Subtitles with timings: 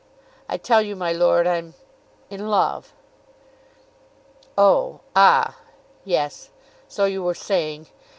[0.49, 1.75] "I tell you, my lord, I'm
[2.31, 2.91] in love."
[4.57, 5.59] "Oh, ah;
[6.03, 6.49] yes.
[6.87, 7.85] So you were saying.